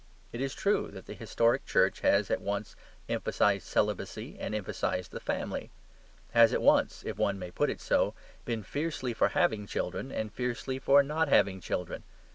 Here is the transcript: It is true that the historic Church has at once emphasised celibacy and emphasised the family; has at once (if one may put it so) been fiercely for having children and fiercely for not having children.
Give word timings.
It 0.33 0.41
is 0.41 0.55
true 0.55 0.89
that 0.93 1.05
the 1.05 1.13
historic 1.13 1.63
Church 1.63 1.99
has 1.99 2.31
at 2.31 2.41
once 2.41 2.75
emphasised 3.07 3.67
celibacy 3.67 4.35
and 4.39 4.55
emphasised 4.55 5.11
the 5.11 5.19
family; 5.19 5.69
has 6.31 6.53
at 6.53 6.61
once 6.63 7.03
(if 7.05 7.17
one 7.19 7.37
may 7.37 7.51
put 7.51 7.69
it 7.69 7.79
so) 7.79 8.15
been 8.43 8.63
fiercely 8.63 9.13
for 9.13 9.27
having 9.27 9.67
children 9.67 10.11
and 10.11 10.33
fiercely 10.33 10.79
for 10.79 11.03
not 11.03 11.27
having 11.27 11.61
children. 11.61 12.01